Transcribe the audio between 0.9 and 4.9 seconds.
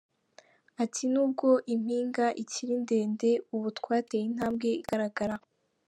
“N’ubwo impinga ikiri ndende ubu twateye intambwe